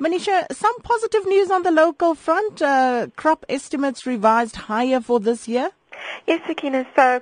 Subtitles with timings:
[0.00, 2.62] Manisha, some positive news on the local front.
[2.62, 5.70] Uh, crop estimates revised higher for this year.
[6.26, 6.86] Yes, Sakina.
[6.94, 7.20] So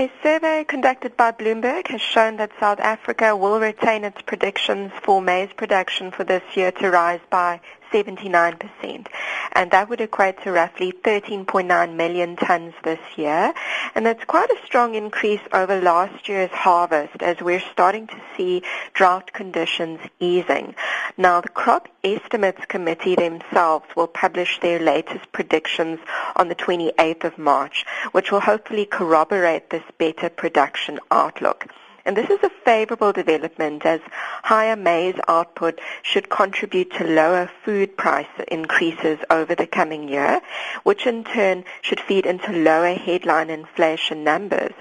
[0.00, 5.22] a survey conducted by Bloomberg has shown that South Africa will retain its predictions for
[5.22, 7.60] maize production for this year to rise by
[7.92, 9.06] 79%.
[9.52, 13.52] And that would equate to roughly 13.9 million tons this year.
[13.94, 18.62] And that's quite a strong increase over last year's harvest as we're starting to see
[18.94, 20.74] drought conditions easing.
[21.16, 25.98] Now, the Crop Estimates Committee themselves will publish their latest predictions
[26.36, 31.66] on the 28th of March, which will hopefully corroborate this better production outlook.
[32.08, 34.00] And this is a favorable development as
[34.42, 40.40] higher maize output should contribute to lower food price increases over the coming year,
[40.84, 44.72] which in turn should feed into lower headline inflation numbers.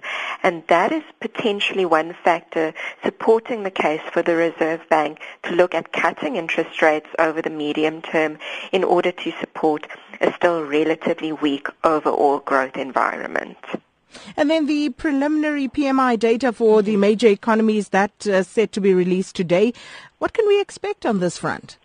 [0.42, 2.74] And that is potentially one factor
[3.04, 7.50] supporting the case for the Reserve Bank to look at cutting interest rates over the
[7.50, 8.40] medium term
[8.72, 9.86] in order to support
[10.22, 13.58] a still relatively weak overall growth environment.
[14.36, 18.94] And then the preliminary PMI data for the major economies that uh, set to be
[18.94, 19.74] released today.
[20.20, 21.78] What can we expect on this front?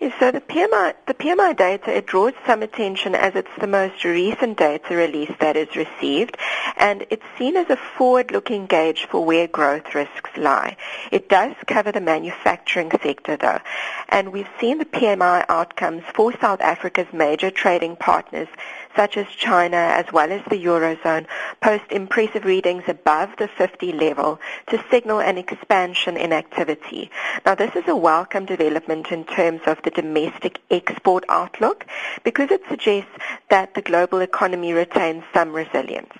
[0.00, 4.02] Yes, so the PMI, the PMI data, it draws some attention as it's the most
[4.02, 6.38] recent data release that is received,
[6.78, 10.78] and it's seen as a forward-looking gauge for where growth risks lie.
[11.12, 13.60] It does cover the manufacturing sector, though,
[14.08, 18.48] and we've seen the PMI outcomes for South Africa's major trading partners
[18.96, 21.26] such as China as well as the Eurozone,
[21.60, 27.10] post impressive readings above the 50 level to signal an expansion in activity.
[27.46, 31.86] Now this is a welcome development in terms of the domestic export outlook
[32.24, 33.10] because it suggests
[33.48, 36.12] that the global economy retains some resilience.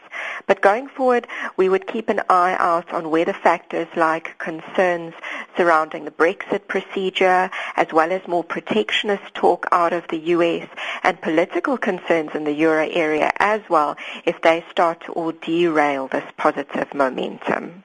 [0.50, 5.14] But going forward, we would keep an eye out on whether factors like concerns
[5.56, 10.68] surrounding the Brexit procedure, as well as more protectionist talk out of the US
[11.04, 16.08] and political concerns in the euro area as well, if they start to all derail
[16.08, 17.84] this positive momentum.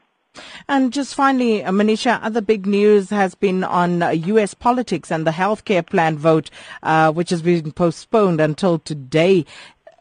[0.68, 4.54] And just finally, uh, Manisha, other big news has been on U.S.
[4.54, 6.50] uh, politics and the healthcare plan vote,
[6.82, 9.46] uh, which has been postponed until today.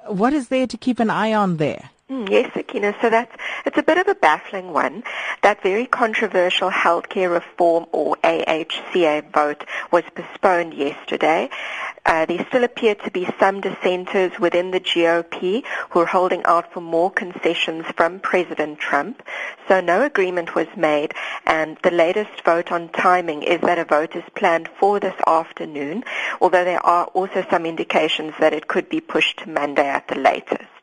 [0.06, 1.91] What is there to keep an eye on there?
[2.10, 2.94] Mm, yes, Sakina.
[3.00, 3.34] So that's
[3.65, 5.04] it's a bit of a baffling one.
[5.42, 11.48] That very controversial healthcare reform or AHCA vote was postponed yesterday.
[12.04, 16.70] Uh, there still appear to be some dissenters within the GOP who are holding out
[16.75, 19.22] for more concessions from President Trump.
[19.66, 21.15] So no agreement was made,
[21.47, 26.04] and the latest vote on timing is that a vote is planned for this afternoon,
[26.42, 30.16] although there are also some indications that it could be pushed to Monday at the
[30.16, 30.74] latest.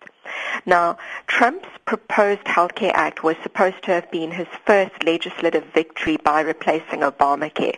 [0.65, 6.41] Now, Trump's proposed Healthcare Act was supposed to have been his first legislative victory by
[6.41, 7.77] replacing Obamacare.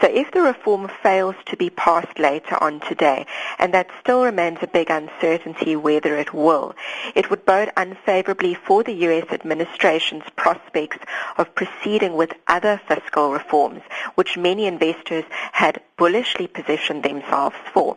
[0.00, 3.26] So if the reform fails to be passed later on today,
[3.58, 6.76] and that still remains a big uncertainty whether it will,
[7.16, 9.26] it would bode unfavorably for the U.S.
[9.32, 10.98] administration's prospects
[11.36, 13.82] of proceeding with other fiscal reforms,
[14.14, 17.96] which many investors had bullishly positioned themselves for.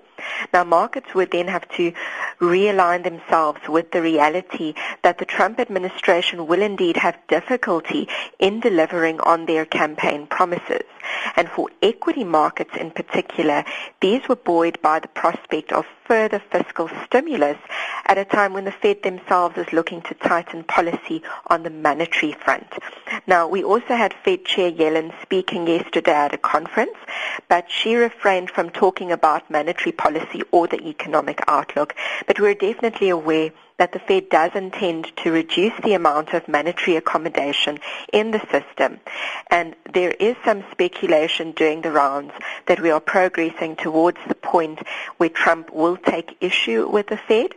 [0.53, 1.93] Now markets would then have to
[2.39, 8.07] realign themselves with the reality that the Trump administration will indeed have difficulty
[8.39, 10.83] in delivering on their campaign promises.
[11.35, 13.63] And for equity markets in particular,
[14.01, 17.57] these were buoyed by the prospect of further fiscal stimulus
[18.05, 22.33] at a time when the Fed themselves is looking to tighten policy on the monetary
[22.33, 22.67] front.
[23.27, 26.97] Now, we also had Fed Chair Yellen speaking yesterday at a conference,
[27.47, 31.95] but she refrained from talking about monetary policy or the economic outlook.
[32.27, 33.51] But we're definitely aware
[33.83, 37.77] that the Fed does intend to reduce the amount of monetary accommodation
[38.13, 38.97] in the system.
[39.51, 42.31] And there is some speculation during the rounds
[42.67, 44.79] that we are progressing towards the point
[45.17, 47.55] where Trump will take issue with the Fed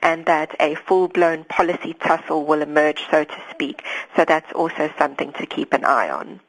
[0.00, 3.84] and that a full-blown policy tussle will emerge, so to speak.
[4.16, 6.40] So that's also something to keep an eye on.